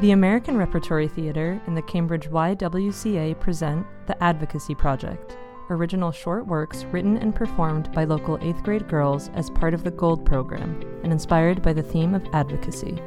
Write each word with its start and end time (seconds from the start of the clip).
The 0.00 0.12
American 0.12 0.56
Repertory 0.56 1.08
Theatre 1.08 1.60
and 1.66 1.76
the 1.76 1.82
Cambridge 1.82 2.30
YWCA 2.30 3.38
present 3.38 3.86
The 4.06 4.22
Advocacy 4.22 4.74
Project, 4.74 5.36
original 5.68 6.10
short 6.10 6.46
works 6.46 6.84
written 6.84 7.18
and 7.18 7.34
performed 7.34 7.92
by 7.92 8.04
local 8.04 8.38
8th 8.38 8.62
grade 8.62 8.88
girls 8.88 9.28
as 9.34 9.50
part 9.50 9.74
of 9.74 9.84
the 9.84 9.90
Gold 9.90 10.24
program 10.24 10.80
and 11.02 11.12
inspired 11.12 11.60
by 11.60 11.74
the 11.74 11.82
theme 11.82 12.14
of 12.14 12.26
advocacy. 12.32 12.98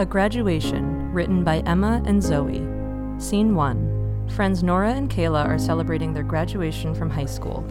A 0.00 0.04
Graduation, 0.04 1.12
written 1.12 1.44
by 1.44 1.60
Emma 1.60 2.02
and 2.04 2.20
Zoe. 2.20 2.66
Scene 3.18 3.54
1. 3.54 3.99
Friends 4.34 4.62
Nora 4.62 4.92
and 4.92 5.10
Kayla 5.10 5.44
are 5.44 5.58
celebrating 5.58 6.14
their 6.14 6.22
graduation 6.22 6.94
from 6.94 7.10
high 7.10 7.26
school. 7.26 7.62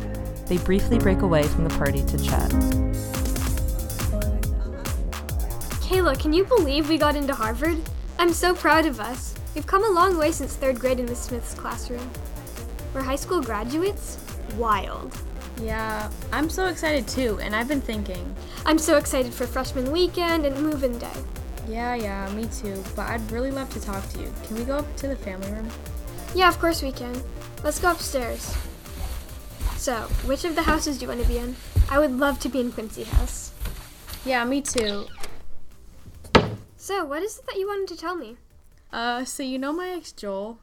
They 0.46 0.58
briefly 0.58 1.00
break 1.00 1.22
away 1.22 1.44
from 1.44 1.64
the 1.64 1.76
party 1.76 2.04
to 2.06 2.18
chat. 2.18 2.50
Kayla, 5.82 6.20
can 6.20 6.34
you 6.34 6.46
believe 6.46 6.90
we 6.90 6.98
got 6.98 7.16
into 7.16 7.34
Harvard? 7.34 7.78
I'm 8.20 8.34
so 8.34 8.54
proud 8.54 8.86
of 8.86 9.00
us. 9.00 9.36
We've 9.56 9.66
come 9.66 9.84
a 9.84 9.90
long 9.90 10.18
way 10.18 10.32
since 10.32 10.56
third 10.56 10.80
grade 10.80 11.00
in 11.00 11.06
Miss 11.06 11.20
Smith's 11.20 11.56
classroom. 11.56 12.08
We're 12.94 13.02
high 13.02 13.16
school 13.16 13.42
graduates? 13.42 14.20
Wild. 14.58 15.18
Yeah, 15.62 16.12
I'm 16.32 16.50
so 16.50 16.68
excited 16.68 17.08
too, 17.08 17.40
and 17.42 17.56
I've 17.56 17.68
been 17.68 17.82
thinking. 17.82 18.36
I'm 18.66 18.78
so 18.78 18.98
excited 18.98 19.34
for 19.34 19.48
freshman 19.48 19.92
weekend 19.92 20.46
and 20.46 20.62
move-in 20.62 21.00
day. 21.00 21.08
Yeah, 21.68 21.96
yeah, 21.96 22.32
me 22.34 22.46
too, 22.46 22.84
but 22.96 23.08
I'd 23.08 23.32
really 23.32 23.52
love 23.52 23.70
to 23.72 23.82
talk 23.82 24.08
to 24.10 24.20
you. 24.20 24.32
Can 24.46 24.58
we 24.58 24.64
go 24.64 24.78
up 24.78 24.96
to 24.98 25.08
the 25.08 25.16
family 25.16 25.52
room? 25.52 25.70
Yeah, 26.36 26.48
of 26.48 26.60
course 26.60 26.82
we 26.82 26.92
can. 26.92 27.22
Let's 27.64 27.80
go 27.80 27.92
upstairs. 27.92 28.56
So, 29.78 29.96
which 30.26 30.46
of 30.46 30.56
the 30.56 30.62
houses 30.62 30.98
do 30.98 31.04
you 31.04 31.08
want 31.10 31.22
to 31.22 31.28
be 31.28 31.38
in? 31.38 31.56
I 31.90 32.00
would 32.00 32.12
love 32.12 32.40
to 32.42 32.50
be 32.50 32.60
in 32.60 32.72
Quincy 32.72 33.04
House. 33.04 33.52
Yeah, 34.26 34.46
me 34.46 34.62
too. 34.62 35.08
So, 36.78 37.04
what 37.06 37.24
is 37.24 37.40
it 37.40 37.46
that 37.48 37.58
you 37.58 37.68
wanted 37.68 37.88
to 37.90 37.98
tell 37.98 38.16
me? 38.16 38.38
Uh, 38.92 39.24
so 39.24 39.44
you 39.44 39.58
know 39.58 39.74
my 39.74 39.90
ex 39.90 40.12
Joel? 40.12 40.60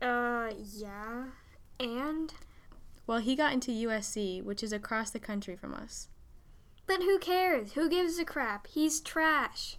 Uh, 0.00 0.50
yeah. 0.74 1.24
And? 1.80 2.34
Well, 3.06 3.18
he 3.18 3.36
got 3.36 3.52
into 3.52 3.70
USC, 3.70 4.42
which 4.42 4.62
is 4.62 4.72
across 4.72 5.10
the 5.10 5.20
country 5.20 5.56
from 5.56 5.74
us. 5.74 6.08
But 6.86 7.02
who 7.02 7.18
cares? 7.18 7.72
Who 7.72 7.88
gives 7.88 8.18
a 8.18 8.24
crap? 8.24 8.66
He's 8.66 9.00
trash. 9.00 9.76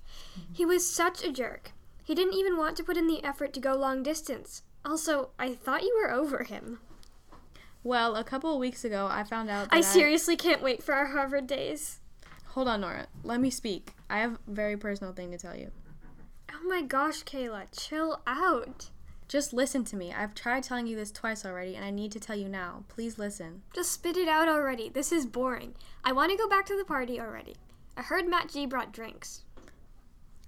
He 0.52 0.66
was 0.66 0.90
such 0.90 1.24
a 1.24 1.32
jerk. 1.32 1.72
He 2.04 2.16
didn't 2.16 2.34
even 2.34 2.58
want 2.58 2.78
to 2.78 2.84
put 2.84 2.98
in 2.98 3.08
the 3.08 3.24
effort 3.24 3.54
to 3.54 3.60
go 3.60 3.76
long 3.76 4.04
distance. 4.04 4.64
Also, 4.86 5.30
I 5.40 5.54
thought 5.54 5.82
you 5.82 5.98
were 6.00 6.12
over 6.12 6.44
him. 6.44 6.80
Well, 7.84 8.16
a 8.16 8.24
couple 8.24 8.54
of 8.54 8.60
weeks 8.60 8.86
ago, 8.86 9.08
I 9.10 9.24
found 9.24 9.50
out 9.50 9.70
that 9.70 9.76
I 9.76 9.82
seriously 9.82 10.36
can't 10.36 10.62
wait 10.62 10.84
for 10.84 10.94
our 10.94 11.08
Harvard 11.08 11.48
days. 11.48 12.00
Hold 12.50 12.68
on, 12.68 12.82
Nora. 12.82 13.08
Let 13.24 13.42
me 13.42 13.50
speak. 13.50 13.94
I 14.10 14.20
have 14.20 14.34
a 14.34 14.40
very 14.48 14.78
personal 14.78 15.14
thing 15.14 15.32
to 15.32 15.38
tell 15.38 15.56
you. 15.56 15.72
Oh 16.52 16.68
my 16.68 16.82
gosh, 16.82 17.24
Kayla, 17.24 17.66
chill 17.78 18.22
out. 18.26 18.90
Just 19.28 19.54
listen 19.54 19.84
to 19.86 19.96
me. 19.96 20.14
I've 20.14 20.36
tried 20.36 20.64
telling 20.64 20.86
you 20.88 20.96
this 20.96 21.12
twice 21.12 21.46
already, 21.46 21.76
and 21.76 21.84
I 21.84 21.90
need 21.90 22.12
to 22.12 22.20
tell 22.20 22.36
you 22.36 22.48
now. 22.48 22.84
Please 22.88 23.18
listen. 23.18 23.64
Just 23.74 23.92
spit 23.92 24.18
it 24.18 24.28
out 24.28 24.48
already. 24.48 24.88
This 24.88 25.12
is 25.12 25.26
boring. 25.26 25.76
I 26.04 26.12
want 26.12 26.32
to 26.32 26.38
go 26.38 26.48
back 26.48 26.66
to 26.68 26.78
the 26.78 26.86
party 26.86 27.20
already. 27.20 27.56
I 27.98 28.04
heard 28.04 28.28
Matt 28.28 28.50
G 28.50 28.66
brought 28.68 28.94
drinks. 28.94 29.44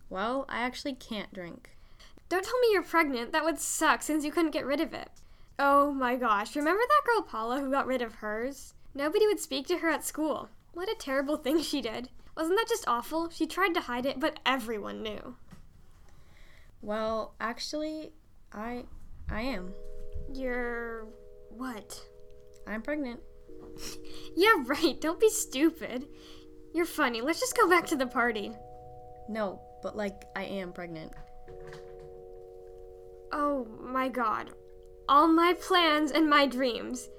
Well, 0.09 0.45
I 0.47 0.61
actually 0.61 0.93
can't 0.93 1.33
drink. 1.33 1.71
Don't 2.29 2.43
tell 2.43 2.59
me 2.59 2.69
you're 2.71 2.83
pregnant. 2.83 3.31
That 3.31 3.45
would 3.45 3.59
suck 3.59 4.01
since 4.01 4.25
you 4.25 4.31
couldn't 4.31 4.51
get 4.51 4.65
rid 4.65 4.81
of 4.81 4.93
it. 4.93 5.09
Oh 5.59 5.91
my 5.91 6.15
gosh, 6.15 6.55
remember 6.55 6.83
that 6.87 7.05
girl 7.05 7.23
Paula 7.23 7.59
who 7.59 7.71
got 7.71 7.87
rid 7.87 8.01
of 8.01 8.15
hers? 8.15 8.73
Nobody 8.93 9.25
would 9.25 9.39
speak 9.39 9.67
to 9.67 9.79
her 9.79 9.89
at 9.89 10.03
school. 10.05 10.49
What 10.73 10.89
a 10.89 10.95
terrible 10.95 11.37
thing 11.37 11.61
she 11.61 11.81
did. 11.81 12.09
Wasn't 12.35 12.55
that 12.57 12.69
just 12.69 12.87
awful? 12.87 13.29
She 13.29 13.47
tried 13.47 13.73
to 13.73 13.81
hide 13.81 14.05
it, 14.05 14.19
but 14.19 14.39
everyone 14.45 15.01
knew. 15.01 15.35
Well, 16.81 17.33
actually, 17.41 18.11
I 18.53 18.85
I 19.29 19.41
am. 19.41 19.73
You're 20.33 21.07
what? 21.49 22.01
I'm 22.67 22.81
pregnant. 22.81 23.19
Yeah, 24.35 24.53
right. 24.65 24.99
Don't 25.01 25.19
be 25.19 25.29
stupid. 25.29 26.07
You're 26.73 26.85
funny. 26.85 27.21
Let's 27.21 27.39
just 27.39 27.57
go 27.57 27.67
back 27.67 27.87
to 27.87 27.95
the 27.95 28.05
party. 28.05 28.51
No, 29.27 29.59
but 29.81 29.97
like 29.97 30.25
I 30.35 30.43
am 30.43 30.73
pregnant. 30.73 31.11
Oh 33.31 33.67
my 33.81 34.09
god. 34.09 34.51
All 35.09 35.27
my 35.27 35.53
plans 35.53 36.11
and 36.11 36.29
my 36.29 36.45
dreams. 36.45 37.09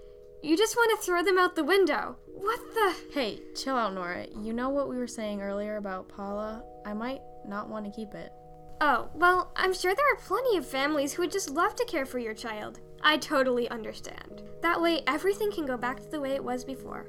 You 0.42 0.56
just 0.56 0.76
want 0.76 0.98
to 0.98 1.04
throw 1.04 1.22
them 1.22 1.38
out 1.38 1.56
the 1.56 1.64
window. 1.64 2.16
What 2.26 2.60
the? 2.74 2.94
Hey, 3.12 3.40
chill 3.56 3.76
out, 3.76 3.94
Nora. 3.94 4.26
You 4.40 4.52
know 4.52 4.68
what 4.68 4.88
we 4.88 4.96
were 4.96 5.06
saying 5.08 5.42
earlier 5.42 5.76
about 5.76 6.08
Paula? 6.08 6.62
I 6.86 6.92
might 6.92 7.20
not 7.46 7.68
want 7.68 7.84
to 7.86 7.90
keep 7.90 8.14
it. 8.14 8.30
Oh, 8.80 9.08
well, 9.14 9.50
I'm 9.56 9.74
sure 9.74 9.92
there 9.94 10.12
are 10.12 10.26
plenty 10.26 10.56
of 10.56 10.64
families 10.64 11.12
who 11.12 11.22
would 11.22 11.32
just 11.32 11.50
love 11.50 11.74
to 11.74 11.84
care 11.86 12.06
for 12.06 12.20
your 12.20 12.34
child. 12.34 12.78
I 13.02 13.16
totally 13.16 13.68
understand. 13.70 14.42
That 14.62 14.80
way, 14.80 15.02
everything 15.06 15.50
can 15.50 15.66
go 15.66 15.76
back 15.76 16.00
to 16.00 16.08
the 16.08 16.20
way 16.20 16.32
it 16.32 16.44
was 16.44 16.64
before. 16.64 17.06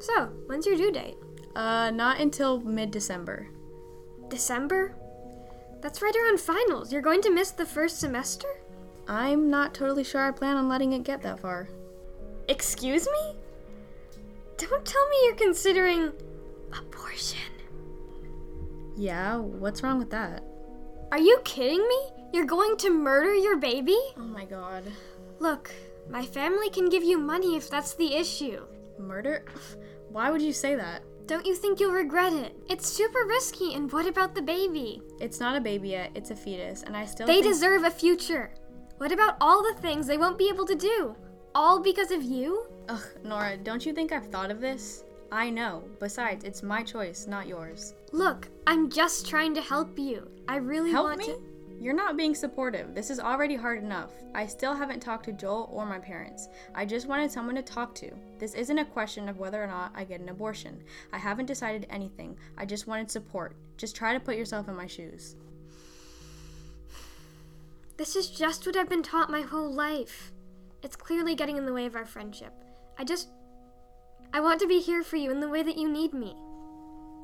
So, 0.00 0.26
when's 0.46 0.66
your 0.66 0.76
due 0.76 0.92
date? 0.92 1.16
Uh, 1.56 1.90
not 1.90 2.20
until 2.20 2.60
mid 2.60 2.90
December. 2.90 3.48
December? 4.28 4.94
That's 5.80 6.02
right 6.02 6.14
around 6.14 6.40
finals. 6.40 6.92
You're 6.92 7.02
going 7.02 7.22
to 7.22 7.30
miss 7.30 7.50
the 7.50 7.66
first 7.66 8.00
semester? 8.00 8.48
I'm 9.06 9.48
not 9.48 9.74
totally 9.74 10.04
sure 10.04 10.20
I 10.20 10.30
plan 10.30 10.56
on 10.56 10.68
letting 10.68 10.92
it 10.92 11.04
get 11.04 11.22
that 11.22 11.40
far. 11.40 11.68
Excuse 12.48 13.06
me? 13.06 13.36
Don't 14.56 14.84
tell 14.84 15.08
me 15.08 15.16
you're 15.24 15.36
considering 15.36 16.12
abortion. 16.76 17.38
Yeah, 18.96 19.36
what's 19.36 19.82
wrong 19.82 19.98
with 19.98 20.10
that? 20.10 20.42
Are 21.12 21.18
you 21.18 21.40
kidding 21.44 21.86
me? 21.86 22.10
You're 22.32 22.44
going 22.44 22.76
to 22.78 22.90
murder 22.90 23.34
your 23.34 23.56
baby? 23.56 23.96
Oh 24.16 24.22
my 24.22 24.44
god. 24.44 24.84
Look, 25.38 25.70
my 26.10 26.26
family 26.26 26.68
can 26.68 26.88
give 26.88 27.04
you 27.04 27.16
money 27.16 27.56
if 27.56 27.70
that's 27.70 27.94
the 27.94 28.14
issue. 28.14 28.66
Murder? 28.98 29.44
Why 30.10 30.30
would 30.30 30.42
you 30.42 30.52
say 30.52 30.74
that? 30.74 31.02
Don't 31.28 31.44
you 31.44 31.54
think 31.54 31.78
you'll 31.78 31.92
regret 31.92 32.32
it? 32.32 32.56
It's 32.70 32.88
super 32.88 33.26
risky, 33.26 33.74
and 33.74 33.92
what 33.92 34.06
about 34.06 34.34
the 34.34 34.40
baby? 34.40 35.02
It's 35.20 35.40
not 35.40 35.54
a 35.56 35.60
baby 35.60 35.90
yet, 35.90 36.10
it's 36.14 36.30
a 36.30 36.34
fetus, 36.36 36.82
and 36.84 36.96
I 36.96 37.04
still 37.04 37.26
They 37.26 37.34
think- 37.42 37.52
deserve 37.52 37.84
a 37.84 37.90
future. 37.90 38.50
What 38.96 39.12
about 39.12 39.36
all 39.38 39.62
the 39.62 39.78
things 39.82 40.06
they 40.06 40.16
won't 40.16 40.38
be 40.38 40.48
able 40.48 40.64
to 40.64 40.74
do? 40.74 41.14
All 41.54 41.80
because 41.80 42.10
of 42.10 42.22
you? 42.22 42.66
Ugh, 42.88 43.02
Nora, 43.24 43.58
don't 43.58 43.84
you 43.84 43.92
think 43.92 44.10
I've 44.10 44.28
thought 44.28 44.50
of 44.50 44.62
this? 44.62 45.04
I 45.30 45.50
know. 45.50 45.84
Besides, 46.00 46.44
it's 46.44 46.62
my 46.62 46.82
choice, 46.82 47.26
not 47.26 47.46
yours. 47.46 47.92
Look, 48.12 48.48
I'm 48.66 48.88
just 48.88 49.28
trying 49.28 49.52
to 49.54 49.60
help 49.60 49.98
you. 49.98 50.26
I 50.48 50.56
really 50.56 50.90
Help 50.92 51.08
want 51.08 51.18
me? 51.18 51.26
to. 51.26 51.42
You're 51.80 51.94
not 51.94 52.16
being 52.16 52.34
supportive. 52.34 52.94
This 52.94 53.08
is 53.08 53.20
already 53.20 53.54
hard 53.54 53.82
enough. 53.82 54.10
I 54.34 54.46
still 54.46 54.74
haven't 54.74 55.00
talked 55.00 55.26
to 55.26 55.32
Joel 55.32 55.70
or 55.72 55.86
my 55.86 56.00
parents. 56.00 56.48
I 56.74 56.84
just 56.84 57.06
wanted 57.06 57.30
someone 57.30 57.54
to 57.54 57.62
talk 57.62 57.94
to. 57.96 58.10
This 58.38 58.54
isn't 58.54 58.78
a 58.78 58.84
question 58.84 59.28
of 59.28 59.38
whether 59.38 59.62
or 59.62 59.68
not 59.68 59.92
I 59.94 60.04
get 60.04 60.20
an 60.20 60.28
abortion. 60.28 60.82
I 61.12 61.18
haven't 61.18 61.46
decided 61.46 61.86
anything. 61.88 62.36
I 62.56 62.64
just 62.64 62.88
wanted 62.88 63.10
support. 63.10 63.54
Just 63.76 63.94
try 63.94 64.12
to 64.12 64.20
put 64.20 64.36
yourself 64.36 64.68
in 64.68 64.74
my 64.74 64.88
shoes. 64.88 65.36
This 67.96 68.16
is 68.16 68.28
just 68.28 68.66
what 68.66 68.76
I've 68.76 68.88
been 68.88 69.02
taught 69.02 69.30
my 69.30 69.42
whole 69.42 69.72
life. 69.72 70.32
It's 70.82 70.96
clearly 70.96 71.36
getting 71.36 71.56
in 71.56 71.66
the 71.66 71.72
way 71.72 71.86
of 71.86 71.94
our 71.94 72.06
friendship. 72.06 72.52
I 72.98 73.04
just. 73.04 73.28
I 74.32 74.40
want 74.40 74.60
to 74.60 74.66
be 74.66 74.80
here 74.80 75.02
for 75.02 75.16
you 75.16 75.30
in 75.30 75.40
the 75.40 75.48
way 75.48 75.62
that 75.62 75.78
you 75.78 75.88
need 75.88 76.12
me. 76.12 76.36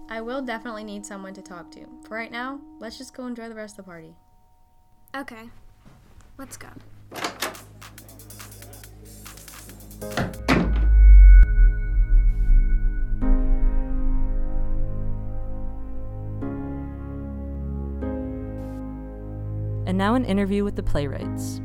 I 0.09 0.21
will 0.21 0.42
definitely 0.42 0.84
need 0.84 1.04
someone 1.04 1.34
to 1.34 1.42
talk 1.42 1.71
to. 1.72 1.86
For 2.06 2.16
right 2.16 2.32
now, 2.32 2.60
let's 2.78 2.98
just 2.98 3.15
go 3.15 3.27
enjoy 3.27 3.48
the 3.48 3.54
rest 3.54 3.78
of 3.78 3.84
the 3.84 3.91
party. 3.91 4.15
Okay. 5.15 5.49
Let's 6.39 6.57
go. 6.57 6.66
And 19.87 19.99
now 19.99 20.16
an 20.16 20.25
interview 20.25 20.65
with 20.65 20.75
the 20.75 20.83
playwrights. 20.83 21.60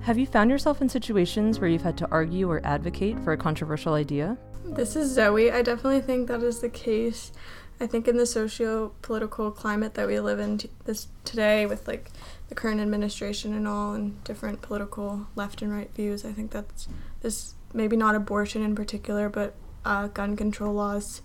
Have 0.00 0.16
you 0.16 0.26
found 0.26 0.50
yourself 0.50 0.80
in 0.80 0.88
situations 0.88 1.60
where 1.60 1.68
you've 1.68 1.82
had 1.82 1.98
to 1.98 2.08
argue 2.10 2.48
or 2.50 2.64
advocate 2.64 3.20
for 3.20 3.32
a 3.32 3.36
controversial 3.36 3.92
idea? 3.92 4.38
This 4.64 4.96
is 4.96 5.12
Zoe. 5.12 5.52
I 5.52 5.60
definitely 5.60 6.00
think 6.00 6.26
that 6.28 6.42
is 6.42 6.60
the 6.60 6.70
case. 6.70 7.32
I 7.80 7.86
think 7.86 8.08
in 8.08 8.16
the 8.16 8.24
socio-political 8.24 9.50
climate 9.50 9.94
that 9.94 10.06
we 10.06 10.18
live 10.18 10.38
in 10.38 10.58
t- 10.58 10.70
this 10.84 11.08
today, 11.24 11.66
with 11.66 11.86
like 11.86 12.10
the 12.48 12.54
current 12.54 12.80
administration 12.80 13.52
and 13.52 13.68
all, 13.68 13.92
and 13.92 14.24
different 14.24 14.62
political 14.62 15.26
left 15.36 15.60
and 15.60 15.70
right 15.70 15.92
views, 15.94 16.24
I 16.24 16.32
think 16.32 16.50
that's 16.50 16.88
this 17.20 17.54
maybe 17.74 17.96
not 17.96 18.14
abortion 18.14 18.62
in 18.62 18.74
particular, 18.74 19.28
but 19.28 19.54
uh, 19.84 20.08
gun 20.08 20.34
control 20.34 20.72
laws, 20.72 21.20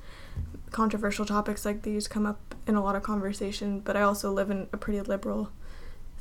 controversial 0.72 1.26
topics 1.26 1.66
like 1.66 1.84
these 1.84 2.08
come 2.08 2.26
up 2.26 2.56
in 2.68 2.76
a 2.76 2.84
lot 2.84 2.96
of 2.96 3.04
conversation. 3.04 3.80
But 3.80 3.96
I 3.96 4.02
also 4.02 4.32
live 4.32 4.52
in 4.52 4.68
a 4.74 4.78
pretty 4.78 5.00
liberal 5.02 5.50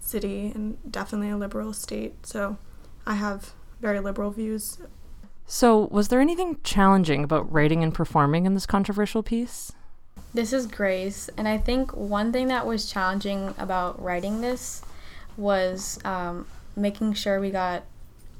city 0.01 0.53
and 0.55 0.79
definitely 0.91 1.31
a 1.31 1.37
liberal 1.37 1.73
state, 1.73 2.27
so 2.27 2.59
I 3.05 3.15
have 3.15 3.53
very 3.81 3.99
liberal 3.99 4.31
views. 4.31 4.79
So, 5.51 5.89
was 5.91 6.09
there 6.09 6.21
anything 6.21 6.59
challenging 6.63 7.25
about 7.25 7.51
writing 7.51 7.83
and 7.83 7.95
performing 7.95 8.45
in 8.45 8.53
this 8.53 8.67
controversial 8.67 9.23
piece? 9.23 9.73
This 10.35 10.53
is 10.53 10.67
Grace, 10.67 11.31
and 11.39 11.49
I 11.49 11.57
think 11.57 11.97
one 11.97 12.33
thing 12.33 12.49
that 12.49 12.67
was 12.67 12.85
challenging 12.85 13.55
about 13.57 14.01
writing 14.01 14.43
this 14.43 14.83
was 15.39 15.99
um, 16.05 16.47
making 16.77 17.15
sure 17.15 17.41
we 17.41 17.51
got 17.51 17.85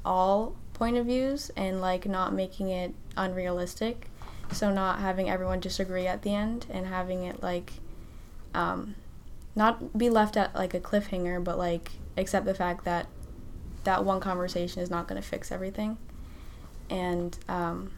all 0.05 0.55
point 0.75 0.97
of 0.97 1.07
views 1.07 1.49
and 1.57 1.81
like 1.81 2.05
not 2.07 2.31
making 2.31 2.69
it 2.69 2.93
unrealistic. 3.17 4.05
So 4.51 4.71
not 4.71 4.99
having 4.99 5.31
everyone 5.31 5.61
disagree 5.61 6.05
at 6.05 6.21
the 6.21 6.35
end 6.35 6.67
and 6.69 6.85
having 6.85 7.23
it 7.23 7.41
like 7.41 7.73
um, 8.53 8.93
not 9.55 9.97
be 9.97 10.11
left 10.11 10.37
at 10.37 10.53
like 10.53 10.75
a 10.75 10.79
cliffhanger, 10.79 11.43
but 11.43 11.57
like 11.57 11.93
accept 12.17 12.45
the 12.45 12.53
fact 12.53 12.85
that 12.85 13.07
that 13.83 14.05
one 14.05 14.19
conversation 14.19 14.83
is 14.83 14.91
not 14.91 15.07
going 15.07 15.19
to 15.19 15.27
fix 15.27 15.51
everything. 15.51 15.97
And 16.89 17.37
um, 17.47 17.91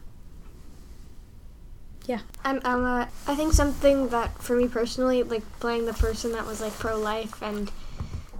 yeah. 2.06 2.20
I'm, 2.44 2.60
I'm 2.64 2.84
uh, 2.84 3.06
I 3.26 3.34
think 3.34 3.52
something 3.52 4.08
that 4.08 4.42
for 4.42 4.56
me 4.56 4.68
personally, 4.68 5.22
like 5.22 5.42
playing 5.60 5.86
the 5.86 5.94
person 5.94 6.32
that 6.32 6.46
was 6.46 6.60
like 6.60 6.72
pro 6.74 6.98
life 6.98 7.42
and 7.42 7.70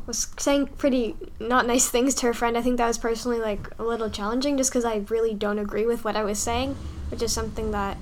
was 0.06 0.28
saying 0.38 0.66
pretty 0.78 1.14
not 1.38 1.66
nice 1.66 1.88
things 1.88 2.14
to 2.16 2.26
her 2.26 2.34
friend, 2.34 2.58
I 2.58 2.62
think 2.62 2.76
that 2.78 2.88
was 2.88 2.98
personally 2.98 3.38
like 3.38 3.68
a 3.78 3.84
little 3.84 4.10
challenging 4.10 4.56
just 4.56 4.70
because 4.70 4.84
I 4.84 5.04
really 5.08 5.34
don't 5.34 5.58
agree 5.58 5.86
with 5.86 6.04
what 6.04 6.16
I 6.16 6.24
was 6.24 6.38
saying, 6.38 6.76
which 7.10 7.22
is 7.22 7.32
something 7.32 7.70
that, 7.70 7.96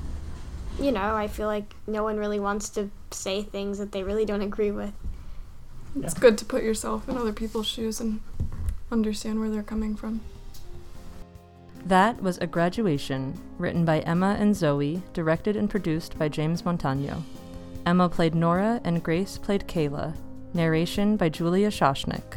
you 0.80 0.92
know, 0.92 1.14
I 1.14 1.28
feel 1.28 1.46
like 1.46 1.74
no 1.86 2.02
one 2.02 2.16
really 2.16 2.40
wants 2.40 2.70
to 2.70 2.90
say 3.10 3.42
things 3.42 3.78
that 3.78 3.92
they 3.92 4.02
really 4.02 4.24
don't 4.24 4.42
agree 4.42 4.70
with. 4.70 4.92
It's 5.96 6.14
good 6.14 6.38
to 6.38 6.44
put 6.44 6.62
yourself 6.62 7.08
in 7.08 7.16
other 7.16 7.32
people's 7.32 7.66
shoes 7.66 8.00
and 8.00 8.20
understand 8.90 9.40
where 9.40 9.50
they're 9.50 9.62
coming 9.62 9.96
from. 9.96 10.20
That 11.86 12.22
was 12.22 12.38
A 12.38 12.46
Graduation, 12.46 13.40
written 13.58 13.84
by 13.84 14.00
Emma 14.00 14.36
and 14.38 14.54
Zoe, 14.54 15.02
directed 15.12 15.56
and 15.56 15.68
produced 15.68 16.18
by 16.18 16.28
James 16.28 16.64
Montano. 16.64 17.24
Emma 17.86 18.08
played 18.08 18.34
Nora 18.34 18.80
and 18.84 19.02
Grace 19.02 19.38
played 19.38 19.66
Kayla. 19.66 20.14
Narration 20.52 21.16
by 21.16 21.28
Julia 21.28 21.68
Shoshnick. 21.68 22.36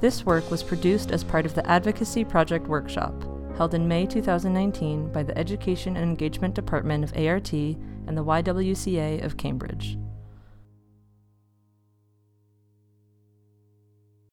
This 0.00 0.26
work 0.26 0.50
was 0.50 0.62
produced 0.62 1.12
as 1.12 1.22
part 1.22 1.46
of 1.46 1.54
the 1.54 1.66
Advocacy 1.70 2.24
Project 2.24 2.66
Workshop, 2.66 3.14
held 3.56 3.74
in 3.74 3.86
May 3.86 4.06
2019 4.06 5.12
by 5.12 5.22
the 5.22 5.36
Education 5.38 5.96
and 5.96 6.04
Engagement 6.04 6.54
Department 6.54 7.04
of 7.04 7.16
ART 7.16 7.52
and 7.52 8.18
the 8.18 8.24
YWCA 8.24 9.24
of 9.24 9.36
Cambridge. 9.36 9.96